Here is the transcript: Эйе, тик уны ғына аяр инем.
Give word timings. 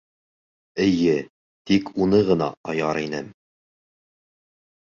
Эйе, 0.85 1.13
тик 1.71 1.91
уны 2.05 2.23
ғына 2.31 2.49
аяр 2.75 3.03
инем. 3.05 3.31